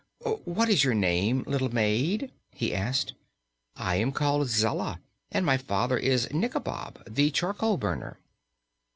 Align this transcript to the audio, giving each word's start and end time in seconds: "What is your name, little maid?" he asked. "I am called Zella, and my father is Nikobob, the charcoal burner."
"What 0.45 0.67
is 0.67 0.83
your 0.83 0.95
name, 0.95 1.43
little 1.45 1.71
maid?" 1.71 2.31
he 2.49 2.73
asked. 2.73 3.13
"I 3.75 3.97
am 3.97 4.11
called 4.11 4.47
Zella, 4.47 4.99
and 5.31 5.45
my 5.45 5.57
father 5.57 5.95
is 5.99 6.27
Nikobob, 6.33 7.03
the 7.07 7.29
charcoal 7.29 7.77
burner." 7.77 8.17